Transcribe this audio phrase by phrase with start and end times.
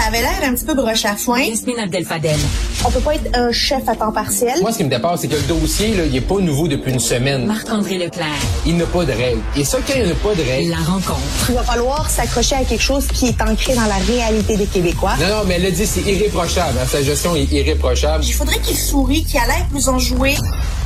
[0.00, 1.40] Ça avait l'air un petit peu broche à foin.
[1.42, 2.38] Yasmine Abdel-Fadel.
[2.86, 4.54] On peut pas être un chef à temps partiel.
[4.62, 6.90] Moi, ce qui me dépasse, c'est que le dossier, là, il est pas nouveau depuis
[6.92, 7.44] une semaine.
[7.44, 8.24] Marc-André Leclerc.
[8.64, 9.42] Il n'a pas de règles.
[9.56, 10.70] Et ça, quand il n'y a pas de règles...
[10.70, 11.20] La rencontre.
[11.50, 15.12] Il va falloir s'accrocher à quelque chose qui est ancré dans la réalité des Québécois.
[15.20, 16.78] Non, non, mais elle a dit, c'est irréprochable.
[16.82, 16.86] hein.
[16.90, 18.24] Sa gestion est irréprochable.
[18.24, 20.34] Il faudrait qu'il sourie, qu'il a l'air plus enjoué.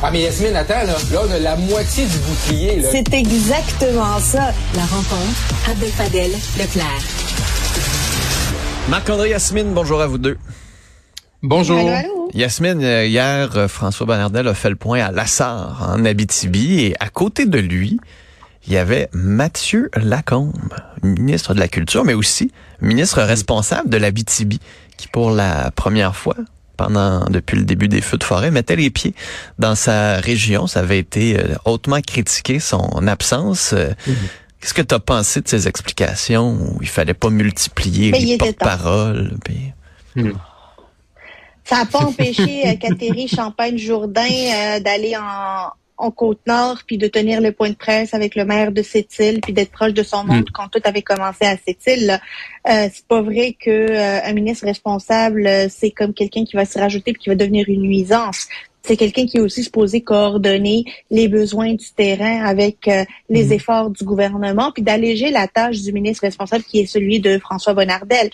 [0.02, 0.96] Ah, mais Yasmine, attends, là.
[1.12, 2.88] Là, on a la moitié du bouclier, là.
[2.90, 4.52] C'est exactement ça.
[4.74, 5.70] La rencontre.
[5.70, 6.32] Abdel-Fadel.
[6.58, 7.02] Leclerc.
[8.88, 10.36] Marc-André Yasmine, bonjour à vous deux.
[11.42, 11.78] Bonjour.
[11.78, 12.30] Allô, allô?
[12.34, 16.94] Yasmine, euh, hier, euh, François Bonnardel a fait le point à Lassar, en Abitibi, et
[17.00, 17.98] à côté de lui,
[18.66, 20.52] il y avait Mathieu Lacombe,
[21.02, 22.52] ministre de la Culture, mais aussi
[22.82, 24.60] ministre responsable de l'Abitibi,
[24.98, 26.36] qui pour la première fois,
[26.76, 29.14] pendant depuis le début des feux de forêt, mettait les pieds
[29.58, 30.66] dans sa région.
[30.66, 33.72] Ça avait été euh, hautement critiqué, son absence.
[33.72, 33.92] Euh,
[34.64, 38.28] Qu'est-ce que tu as pensé de ces explications où il fallait pas multiplier Mais il
[38.30, 39.36] les porte-paroles?
[39.44, 39.74] puis-
[41.64, 47.42] Ça n'a pas empêché euh, Catherine Champagne-Jourdain euh, d'aller en, en Côte-Nord puis de tenir
[47.42, 50.46] le point de presse avec le maire de Sept-Îles puis d'être proche de son monde
[50.54, 52.06] quand tout avait commencé à Sept-Îles.
[52.06, 52.20] là.
[52.70, 56.64] Euh, c'est pas vrai que euh, un ministre responsable, euh, c'est comme quelqu'un qui va
[56.64, 58.48] se rajouter puis qui va devenir une nuisance.
[58.86, 63.88] C'est quelqu'un qui est aussi supposé coordonner les besoins du terrain avec euh, les efforts
[63.88, 68.28] du gouvernement, puis d'alléger la tâche du ministre responsable qui est celui de François Bonnardel.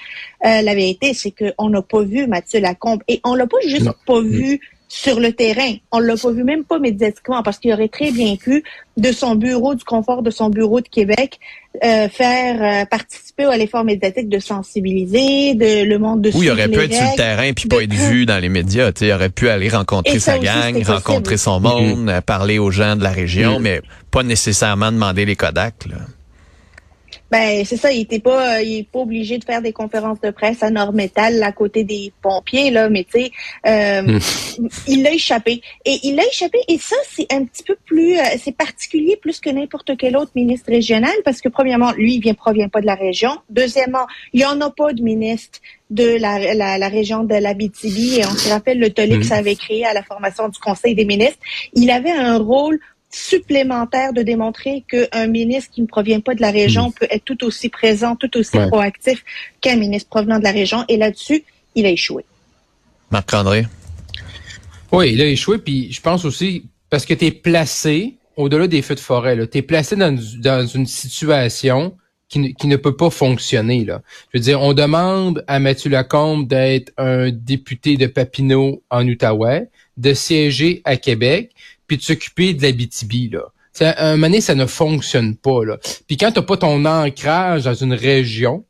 [0.44, 3.86] Euh, la vérité, c'est qu'on n'a pas vu Mathieu Lacombe et on l'a pas juste
[3.86, 3.94] Non.
[4.04, 4.60] pas vu
[4.92, 5.74] sur le terrain.
[5.92, 8.64] On l'a pas vu même pas médiatiquement parce qu'il aurait très bien pu
[8.96, 11.38] de son bureau, du confort de son bureau de Québec,
[11.84, 16.50] euh, faire euh, participer à l'effort médiatique de sensibiliser de le monde de Oui, il
[16.50, 18.90] aurait pu être sur le terrain puis pas être vu dans les médias.
[18.90, 21.38] Tu sais, il aurait pu aller rencontrer sa aussi, gang, rencontrer possible.
[21.38, 23.62] son monde, euh, parler aux gens de la région, Mhm.
[23.62, 25.86] mais pas nécessairement demander les Kodak.
[25.88, 25.96] Là.
[27.30, 30.20] Ben c'est ça, il était pas, euh, il est pas obligé de faire des conférences
[30.20, 33.30] de presse à Nord-Métal à côté des pompiers là, mais tu sais,
[33.66, 34.18] euh,
[34.88, 35.62] il l'a échappé.
[35.84, 39.38] Et il l'a échappé et ça c'est un petit peu plus, euh, c'est particulier plus
[39.38, 42.86] que n'importe quel autre ministre régional parce que premièrement lui il vient provient pas de
[42.86, 47.22] la région, deuxièmement il y en a pas de ministre de la, la, la région
[47.22, 50.48] de l'Abitibi et on se rappelle le tollé que ça avait créé à la formation
[50.48, 51.38] du Conseil des ministres,
[51.74, 56.50] il avait un rôle supplémentaire de démontrer qu'un ministre qui ne provient pas de la
[56.50, 58.68] région peut être tout aussi présent, tout aussi Ouais.
[58.68, 59.24] proactif
[59.60, 60.84] qu'un ministre provenant de la région.
[60.88, 61.44] Et là-dessus,
[61.74, 62.24] il a échoué.
[63.10, 63.66] Marc-André?
[64.92, 68.82] Oui, il a échoué, puis je pense aussi, parce que tu es placé, au-delà des
[68.82, 71.96] feux de forêt, tu es placé dans, dans une situation
[72.28, 73.84] qui ne, qui ne peut pas fonctionner.
[73.84, 74.02] Là.
[74.32, 79.68] Je veux dire, on demande à Mathieu Lacombe d'être un député de Papineau en Outaouais,
[79.96, 81.50] de siéger à Québec,
[81.90, 83.30] puis de s'occuper de l'Abitibi.
[83.30, 83.40] Là.
[83.72, 85.64] C'est un moment donné, ça ne fonctionne pas.
[85.64, 85.76] Là.
[86.06, 88.64] Puis quand t'as pas ton ancrage dans une région,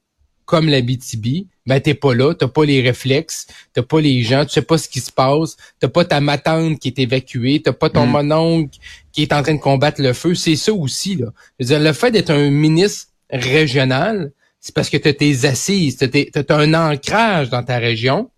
[0.47, 4.53] comme l'Abitibi, ben t'es pas là, t'as pas les réflexes, t'as pas les gens, tu
[4.53, 7.91] sais pas ce qui se passe, t'as pas ta matante qui est évacuée, t'as pas
[7.91, 8.11] ton Mm.
[8.11, 8.79] mononcle
[9.13, 10.35] qui est en train de combattre le feu.
[10.35, 11.27] C'est ça aussi là.
[11.59, 15.99] Je veux dire, le fait d'être un ministre régional, c'est parce que t'as tes assises,
[15.99, 18.31] t'as, tes- t'as un ancrage dans ta région.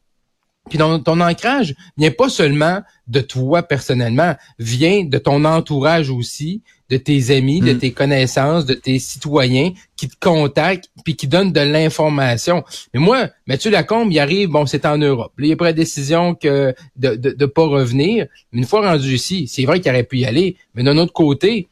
[0.69, 6.62] Puis ton, ton ancrage vient pas seulement de toi personnellement, vient de ton entourage aussi,
[6.89, 7.78] de tes amis, de Mm.
[7.78, 12.65] tes connaissances, de tes citoyens qui te contactent puis qui donnent de l'information.
[12.95, 15.33] Mais moi, Mathieu Lacombe, il arrive, bon, c'est en Europe.
[15.39, 18.27] Là, il a pris la décision que de, de, de pas revenir.
[18.53, 20.56] Mais une fois rendu ici, c'est vrai qu'il aurait pu y aller.
[20.75, 21.69] Mais d'un autre côté,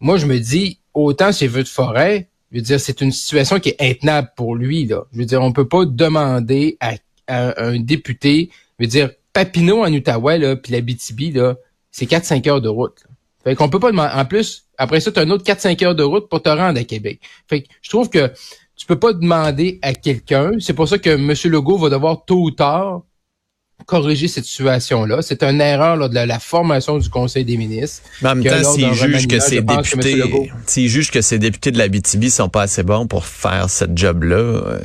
[0.00, 3.60] moi, je me dis, autant chez Vœux de forêt, je veux dire, c'est une situation
[3.60, 5.04] qui est intenable pour lui, là.
[5.12, 6.94] Je veux dire, on peut pas demander à,
[7.30, 11.54] à un député, je veux dire, Papineau en Outaouais, là, puis la BTB, là,
[11.92, 12.96] c'est 4-5 heures de route.
[13.04, 13.10] là.
[13.44, 15.94] Fait qu'on peut pas demander, en plus, après ça, tu as un autre 4-5 heures
[15.94, 17.20] de route pour te rendre à Québec.
[17.48, 18.30] Fait que je trouve que
[18.76, 21.32] tu peux pas demander à quelqu'un, c'est pour ça que M.
[21.52, 23.02] Legault va devoir tôt ou tard
[23.86, 25.22] corriger cette situation-là.
[25.22, 28.02] C'est une erreur là, de la, la formation du Conseil des ministres.
[28.20, 31.10] Mais en même temps, lors s'il d'un juge remaniement, que ces députés, Legault- s'il juge
[31.10, 34.78] que ces députés de la BTB sont pas assez bons pour faire cette job-là, euh,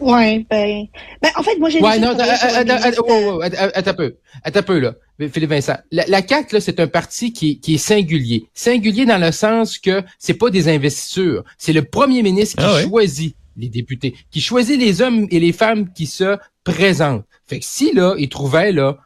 [0.00, 0.86] Ouais, ben,
[1.22, 3.70] ben en fait, moi j'ai Ouais, non, travaillé sur un attends, attends, ministre, attends, attends,
[3.74, 4.16] attends un peu.
[4.44, 4.94] Attends un peu, là.
[5.30, 5.76] Philippe Vincent.
[5.90, 8.46] La, la CAQ, là, c'est un parti qui, qui est singulier.
[8.54, 11.44] Singulier dans le sens que c'est pas des investitures.
[11.58, 12.84] C'est le premier ministre qui Ah ouais?
[12.84, 17.24] choisit les députés, qui choisit les hommes et les femmes qui se présentent.
[17.46, 18.96] Fait que si, là, il trouvait, là,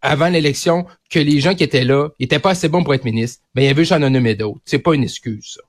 [0.00, 3.42] avant l'élection, que les gens qui étaient là étaient pas assez bons pour être ministres,
[3.54, 4.60] ben, il y avait juste en nommer d'autres.
[4.64, 5.60] C'est pas une excuse, ça.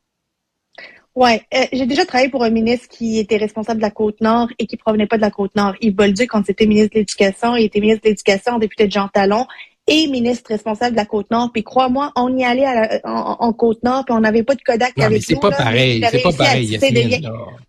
[1.13, 4.65] Ouais, euh, j'ai déjà travaillé pour un ministre qui était responsable de la Côte-Nord et
[4.65, 5.73] qui provenait pas de la Côte-Nord.
[5.81, 9.09] Yves Bolduc, quand c'était ministre de l'Éducation, il était ministre de l'Éducation, député de Jean
[9.09, 9.45] Talon
[9.87, 11.49] et ministre responsable de la Côte-Nord.
[11.51, 14.61] Puis crois-moi, on y allait à la- en, en Côte-Nord, puis on n'avait pas de
[14.61, 16.05] Kodak Non, avec mais c'est nous, pas là, pareil.
[16.09, 16.67] C'est pas pareil.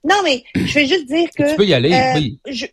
[0.04, 1.50] Non, mais je vais juste dire que...
[1.50, 2.38] Tu peux y aller, euh, oui.
[2.48, 2.66] je-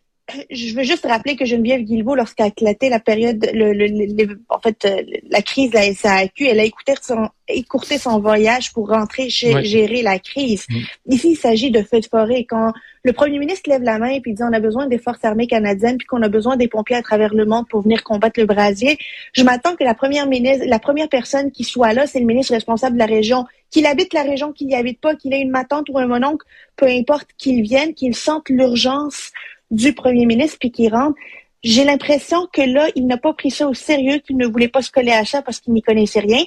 [0.50, 4.60] je veux juste rappeler que Geneviève Guilbeault, lorsqu'a éclaté la période, le, le, le, en
[4.60, 8.90] fait, euh, la crise de la SAQ, elle a écouté son, écourté son voyage pour
[8.90, 10.66] rentrer gérer la crise.
[10.70, 11.14] Mm.
[11.14, 12.46] Ici, il s'agit de feux de forêt.
[12.48, 12.74] Quand
[13.04, 15.48] le premier ministre lève la main et puis dit on a besoin des forces armées
[15.48, 18.46] canadiennes puis qu'on a besoin des pompiers à travers le monde pour venir combattre le
[18.46, 18.98] brasier,
[19.34, 22.54] je m'attends que la première ministre, la première personne qui soit là, c'est le ministre
[22.54, 25.52] responsable de la région, qu'il habite la région, qu'il n'y habite pas, qu'il ait une
[25.52, 26.46] matante ou un mononcle,
[26.76, 29.32] peu importe qu'il vienne, qu'il sente l'urgence
[29.72, 31.16] du premier ministre puis qu'il rentre.
[31.64, 34.82] J'ai l'impression que là, il n'a pas pris ça au sérieux, qu'il ne voulait pas
[34.82, 36.44] se coller à ça parce qu'il n'y connaissait rien.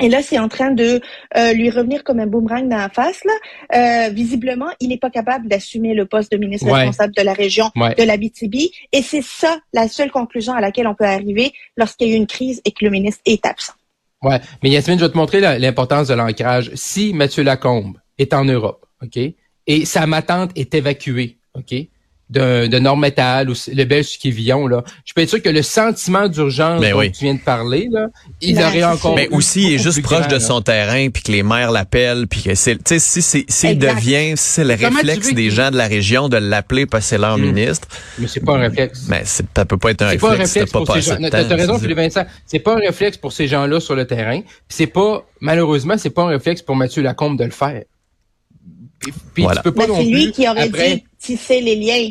[0.00, 1.00] Et là, c'est en train de
[1.36, 3.20] euh, lui revenir comme un boomerang dans la face.
[3.24, 4.06] Là.
[4.06, 7.70] Euh, visiblement, il n'est pas capable d'assumer le poste de ministre responsable de la région
[7.76, 8.70] de la BTB.
[8.92, 12.16] Et c'est ça la seule conclusion à laquelle on peut arriver lorsqu'il y a eu
[12.16, 13.74] une crise et que le ministre est absent.
[14.22, 16.70] Ouais, mais Yasmine, je vais te montrer l'importance de l'ancrage.
[16.74, 19.18] Si Mathieu Lacombe est en Europe, OK,
[19.66, 21.74] et sa matante est évacuée, OK,
[22.30, 25.62] de, de Nord-Métal ou le Belge qui Villon, là, je peux être sûr que le
[25.62, 28.06] sentiment d'urgence dont tu viens de parler, là,
[28.40, 29.16] il ben, aurait encore.
[29.16, 32.42] Mais aussi, il est juste proche de son terrain, puis que les maires l'appellent, puis
[32.42, 35.76] que c'est, tu sais, si c'est, s'il devient, si c'est le réflexe des gens de
[35.76, 37.42] la région de l'appeler parce que c'est leur hmm.
[37.42, 37.88] ministre?
[38.18, 39.06] Mais c'est pas un réflexe.
[39.08, 40.22] Mais ça peut pas être un réflexe.
[40.22, 41.16] Pas un réflexe pour ces gens.
[41.30, 42.24] T'as raison, Philippe Vincent.
[42.46, 44.40] C'est pas un réflexe pour ces gens-là sur le terrain.
[44.68, 47.82] c'est pas, malheureusement, c'est pas un réflexe pour Mathieu Lacombe de le faire.
[49.00, 52.10] Puis, tu peux pas ben, C'est lui qui aurait dit tisser les liens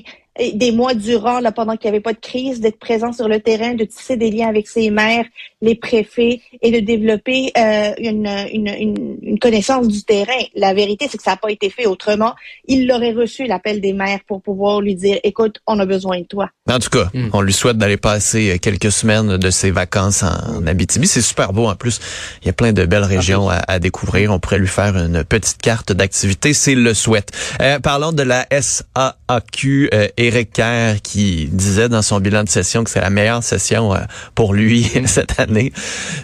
[0.53, 3.39] des mois durant, là, pendant qu'il n'y avait pas de crise, d'être présent sur le
[3.39, 5.25] terrain, de tisser des liens avec ses maires,
[5.61, 10.41] les préfets et de développer euh, une, une, une, connaissance du terrain.
[10.55, 12.33] La vérité, c'est que ça n'a pas été fait autrement.
[12.65, 16.25] Il l'aurait reçu, l'appel des maires, pour pouvoir lui dire, écoute, on a besoin de
[16.25, 16.49] toi.
[16.69, 17.29] En tout cas, hmm.
[17.33, 21.07] on lui souhaite d'aller passer quelques semaines de ses vacances en, Abitibi.
[21.07, 21.99] C'est super beau en plus.
[22.41, 24.31] Il y a plein de belles régions à, découvrir.
[24.31, 27.31] On pourrait lui faire une petite carte d'activité s'il le souhaite.
[27.61, 29.89] Euh, parlons de la SAAQ.
[29.93, 33.95] Euh, Éric Kerr qui disait dans son bilan de session que c'est la meilleure session
[33.95, 33.99] euh,
[34.35, 35.73] pour lui cette année.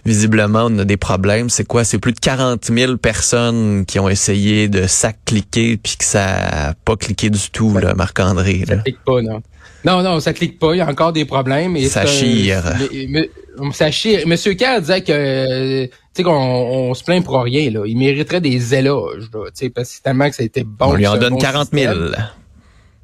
[0.06, 1.50] Visiblement, on a des problèmes.
[1.50, 1.84] C'est quoi?
[1.84, 6.74] C'est plus de 40 000 personnes qui ont essayé de s'accliquer puis que ça n'a
[6.86, 8.64] pas cliqué du tout, là, Marc-André.
[8.68, 9.42] Ça clique pas, non.
[9.84, 10.74] Non, non, ça clique pas.
[10.74, 11.76] Il y a encore des problèmes.
[11.76, 12.64] Et ça chire.
[13.74, 14.28] ça chire.
[14.28, 17.82] Monsieur Kerr disait que, tu sais, qu'on on se plaint pour rien, là.
[17.86, 20.88] Il mériterait des éloges, là, tu sais, parce que tellement que ça a été bon.
[20.88, 21.94] On lui en donne 40 000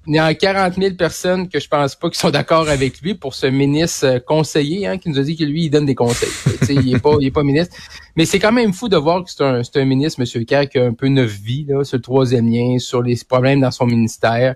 [0.07, 3.13] il y a 40 000 personnes que je pense pas qui sont d'accord avec lui
[3.13, 5.93] pour ce ministre euh, conseiller hein, qui nous a dit que lui, il donne des
[5.95, 6.29] conseils.
[6.69, 7.75] il est pas, il est pas ministre.
[8.15, 10.45] Mais c'est quand même fou de voir que c'est un, un ministre, M.
[10.45, 13.71] Kerr, qui a un peu neuf vies là, sur troisième lien, sur les problèmes dans
[13.71, 14.55] son ministère.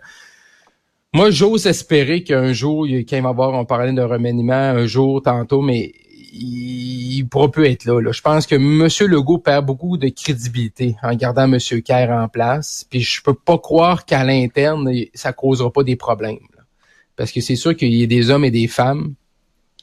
[1.14, 5.22] Moi, j'ose espérer qu'un jour, quand il va avoir, on parlait de remaniement un jour,
[5.22, 5.94] tantôt, mais
[6.38, 8.88] il, pourra plus être là, Je pense que M.
[9.10, 11.60] Legault perd beaucoup de crédibilité en gardant M.
[11.82, 12.86] Kerr en place.
[12.90, 16.38] Puis je peux pas croire qu'à l'interne, ça causera pas des problèmes.
[17.16, 19.14] Parce que c'est sûr qu'il y a des hommes et des femmes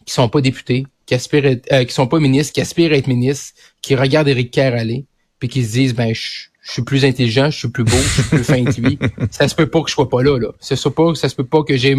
[0.04, 3.06] qui sont pas députés, qui aspirent euh, qui sont pas ministres, qui aspirent à être
[3.06, 5.06] ministres, qui regardent Éric Kerr aller,
[5.38, 8.22] puis qui se disent ben je je suis plus intelligent, je suis plus beau, je
[8.22, 8.98] suis plus fin que lui.
[9.30, 10.48] Ça se peut pas que je sois pas là, là.
[10.60, 11.96] Ça se peut pas, ça se peut pas que j'ai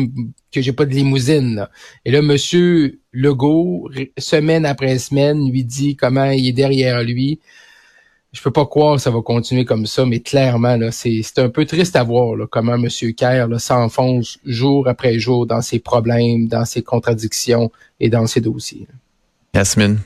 [0.51, 1.56] que j'ai pas de limousine.
[1.56, 1.69] Là.
[2.06, 7.42] Et là, Monsieur Legault, semaine après semaine, lui dit comment il est derrière lui.
[8.31, 11.38] Je peux pas croire que ça va continuer comme ça, mais clairement, là, c'est, c'est
[11.38, 12.88] un peu triste à voir là, comment M.
[13.15, 18.88] Kerr s'enfonce jour après jour dans ses problèmes, dans ses contradictions et dans ses dossiers.
[19.53, 20.00] Yasmine.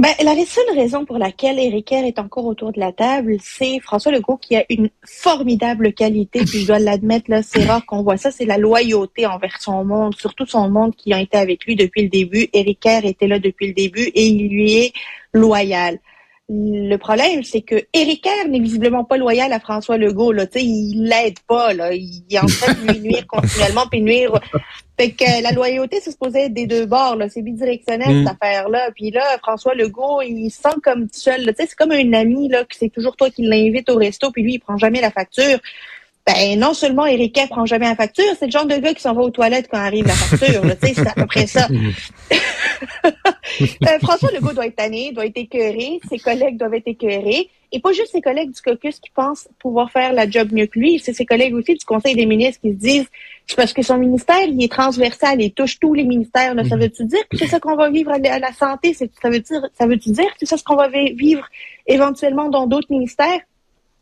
[0.00, 3.80] Ben, la seule raison pour laquelle Éric Kerr est encore autour de la table, c'est
[3.80, 8.02] François Legault qui a une formidable qualité, puis je dois l'admettre, là, c'est rare qu'on
[8.02, 11.66] voit ça, c'est la loyauté envers son monde, surtout son monde qui a été avec
[11.66, 12.48] lui depuis le début.
[12.54, 14.92] Éric Kerr était là depuis le début et il lui est
[15.34, 15.98] loyal.
[16.52, 20.32] Le problème, c'est que Éric n'est visiblement pas loyal à François Legault.
[20.32, 20.46] Là.
[20.50, 21.72] sais, il l'aide pas.
[21.72, 21.92] Là.
[21.92, 24.32] Il est en train de lui nuire continuellement, puis nuire.
[24.98, 27.14] Fait que la loyauté, c'est supposé être des deux bords.
[27.14, 27.28] Là.
[27.28, 28.26] C'est bidirectionnel, mm.
[28.26, 28.90] cette affaire-là.
[28.96, 31.46] Puis là, François Legault, il se sent comme seul.
[31.46, 34.32] Tu sais, c'est comme un ami là, que c'est toujours toi qui l'invite au resto,
[34.32, 35.60] puis lui, il prend jamais la facture.
[36.26, 39.00] Ben, non seulement Éric Kerr prend jamais la facture, c'est le genre de gars qui
[39.00, 40.62] s'en va aux toilettes quand arrive la facture.
[40.82, 41.68] c'est à peu près ça.
[43.88, 47.48] Euh, François Legault doit être tanné, doit être écœuré, ses collègues doivent être écœurés.
[47.72, 50.78] Et pas juste ses collègues du caucus qui pensent pouvoir faire la job mieux que
[50.78, 53.06] lui, c'est ses collègues aussi du Conseil des ministres qui se disent
[53.46, 56.54] c'est parce que son ministère, il est transversal, il touche tous les ministères.
[56.68, 56.82] Ça mhm.
[56.82, 58.94] veut-tu dire que c'est ça qu'on va vivre à la santé?
[58.94, 61.46] Ça veut dire, ça veut-tu dire que c'est ça ce qu'on va vivre
[61.86, 63.40] éventuellement dans d'autres ministères?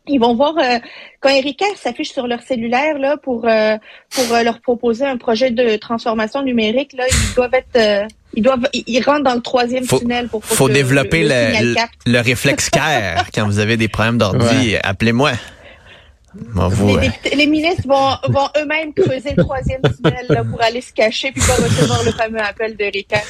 [0.07, 0.79] Ils vont voir euh,
[1.19, 3.77] quand Erika s'affiche sur leur cellulaire là pour euh,
[4.09, 8.67] pour euh, leur proposer un projet de transformation numérique là ils doivent être ils doivent
[8.73, 11.75] ils rentrent dans le troisième tunnel pour faut développer le,
[12.05, 15.31] le, réflexe CARE quand vous avez des problèmes d'ordi appelez-moi
[16.33, 20.81] Vous, les, députés- les ministres vont, vont eux-mêmes creuser le troisième tunnel là, pour aller
[20.81, 23.21] se cacher puis pas recevoir le fameux appel de Ricard.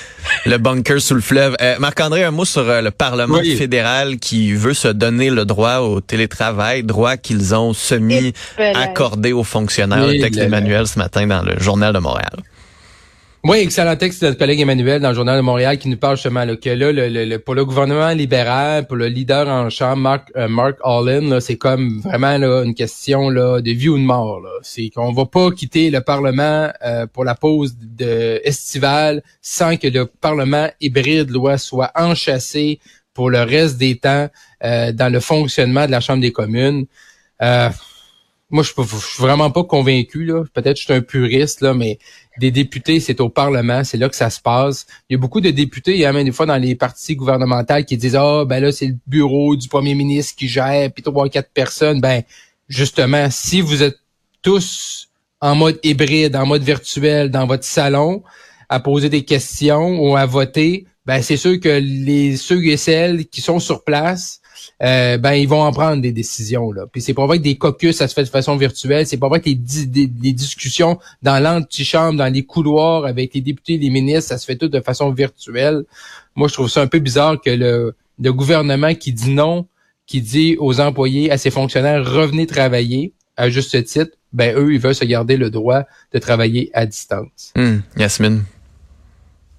[0.45, 1.55] le bunker sous le fleuve.
[1.61, 3.55] Euh, Marc-André, un mot sur euh, le Parlement Oui.
[3.55, 9.43] fédéral qui veut se donner le droit au télétravail, droit qu'ils ont semi accordé aux
[9.43, 10.05] fonctionnaires.
[10.07, 12.31] Oui, le texte d'Emmanuel ce matin dans le Journal de Montréal.
[13.41, 16.17] Oui, excellent texte de notre collègue Emmanuel dans le Journal de Montréal qui nous parle
[16.17, 19.96] justement là, que là, le, le- pour le gouvernement libéral, pour le leader en chambre,
[20.01, 24.03] Mark, euh, Mark Allen, c'est comme vraiment là, une question là, de vie ou de
[24.03, 24.41] mort.
[24.62, 29.88] C'est qu'on va pas quitter le Parlement euh, pour la pause de estivale sans que
[29.88, 32.79] le Parlement hybride loi soit enchâssé
[33.13, 34.27] pour le reste des temps
[34.65, 36.88] euh, dans le fonctionnement de la Chambre des communes.
[38.51, 40.25] Moi, je, suis vraiment pas convaincu.
[40.25, 40.43] Là.
[40.53, 41.99] Peut-être que je suis un puriste, là, mais
[42.39, 44.87] des députés, c'est au Parlement, c'est là que ça se passe.
[45.09, 47.15] Il y a beaucoup de députés, il y a même des fois dans les partis
[47.15, 51.03] gouvernementaux qui disent Ah ben là, c'est le bureau du premier ministre qui gère, puis
[51.03, 52.01] trois, quatre personnes.
[52.01, 52.23] Ben,
[52.67, 53.99] justement, si vous êtes
[54.41, 55.09] tous
[55.41, 58.23] en mode hybride, en mode virtuel, dans votre salon,
[58.69, 63.27] à poser des questions ou à voter, ben c'est sûr que les ceux et celles
[63.27, 64.41] qui sont sur place,
[64.81, 66.85] euh, ben ils vont en prendre des décisions là.
[66.91, 69.27] Puis c'est pas vrai que des caucus ça se fait de façon virtuelle, c'est pas
[69.27, 73.77] vrai que les, di- des- les discussions dans l'antichambre, dans les couloirs avec les députés,
[73.77, 75.83] les ministres, ça se fait tout de façon virtuelle.
[76.35, 79.67] Moi je trouve ça un peu bizarre que le, le gouvernement qui dit non,
[80.05, 84.79] qui dit aux employés, à ses fonctionnaires revenez travailler à juste titre, ben eux ils
[84.79, 87.51] veulent se garder le droit de travailler à distance.
[87.55, 88.43] Hum, Yasmine?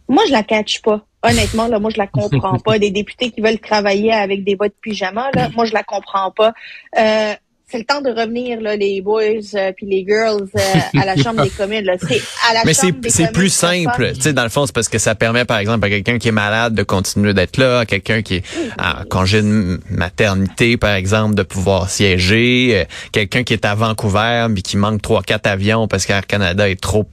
[0.09, 1.07] Moi, je la catch pas.
[1.23, 2.79] Honnêtement, là, moi, je la comprends pas.
[2.79, 6.31] Des députés qui veulent travailler avec des bas de pyjama, là, moi, je la comprends
[6.31, 6.53] pas.
[6.99, 7.35] Euh,
[7.71, 9.23] c'est le temps de revenir, là, les boys
[9.55, 11.85] euh, puis les girls euh, à la Chambre des communes.
[11.85, 11.95] Là.
[12.01, 14.13] C'est à la Mais c'est c'est plus simple.
[14.15, 16.29] Tu sais, dans le fond, c'est parce que ça permet, par exemple, à quelqu'un qui
[16.29, 18.45] est malade de continuer d'être là, à quelqu'un qui est
[18.81, 24.47] en congé de maternité, par exemple, de pouvoir siéger, euh, quelqu'un qui est à Vancouver
[24.51, 27.07] mais qui manque trois, quatre avions parce qu'Air Canada est trop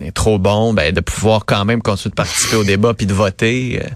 [0.00, 3.12] est trop bon, ben de pouvoir quand même continuer de participer au débat puis de
[3.14, 3.80] voter.
[3.82, 3.88] euh.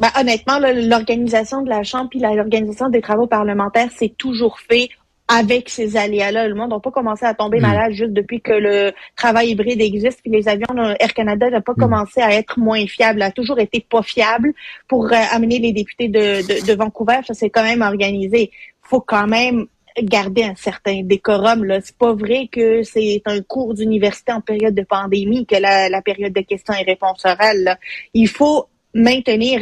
[0.00, 4.88] Ben, honnêtement, l'organisation de la Chambre puis l'organisation des travaux parlementaires, c'est toujours fait
[5.28, 6.48] avec ces aléas-là.
[6.48, 7.62] Le monde n'a pas commencé à tomber Mm.
[7.62, 10.20] malade juste depuis que le travail hybride existe.
[10.22, 10.66] Puis les avions
[11.00, 11.80] Air Canada n'a pas Mm.
[11.80, 14.52] commencé à être moins fiable, a toujours été pas fiable
[14.88, 17.20] pour euh, amener les députés de, de, de Vancouver.
[17.26, 18.50] Ça s'est quand même organisé.
[18.82, 19.66] faut quand même
[20.02, 21.64] garder un certain décorum.
[21.64, 26.02] Là, c'est pas vrai que c'est un cours d'université en période de pandémie que la,
[26.02, 27.62] période de questions et réponses orales.
[27.62, 27.78] là.
[28.12, 29.60] Il faut maintenir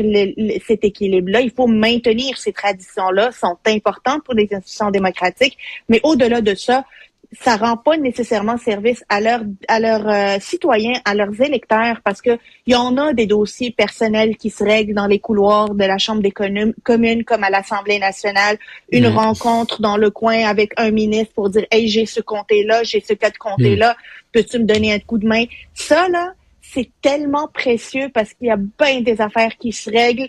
[0.66, 1.40] cet équilibre-là.
[1.40, 5.56] Il faut maintenir ces traditions-là, sont importantes pour les institutions démocratiques,
[5.88, 6.84] mais au-delà de ça,
[7.40, 12.20] ça rend pas nécessairement service à leurs à leurs euh, citoyens, à leurs électeurs, parce
[12.20, 15.84] que il y en a des dossiers personnels qui se règlent dans les couloirs de
[15.84, 18.58] la Chambre des communes, comme à l'Assemblée nationale,
[18.90, 19.16] une Mm.
[19.16, 23.14] rencontre dans le coin avec un ministre pour dire Hey, j'ai ce comté-là, j'ai ce
[23.14, 23.96] cas de comté-là,
[24.32, 25.44] peux-tu me donner un coup de main?
[25.74, 30.28] Ça, là, c'est tellement précieux parce qu'il y a bien des affaires qui se règlent,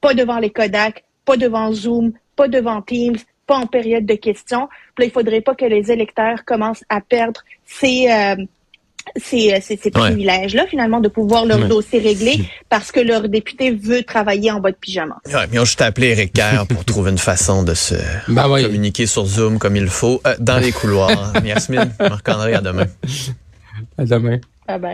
[0.00, 3.16] pas devant les Kodak, pas devant Zoom, pas devant Teams,
[3.50, 4.68] pas en période de questions.
[4.94, 8.36] Puis là, il faudrait pas que les électeurs commencent à perdre ces, euh,
[9.16, 10.10] ces, ces, ces Ouais.
[10.10, 11.68] privilèges-là, finalement, de pouvoir leur Ouais.
[11.68, 12.34] dossier réglé
[12.68, 15.16] parce que leur député veut travailler en bas de pyjama.
[15.26, 17.94] Ouais, mais on juste appelé Eric Kerr pour trouver une façon de se
[18.28, 18.62] Ben oui.
[18.62, 21.32] communiquer sur Zoom comme il faut euh, dans les couloirs.
[21.44, 22.86] Yasmine, Marc-André, à demain.
[23.98, 24.38] À demain.
[24.68, 24.88] Ah ben.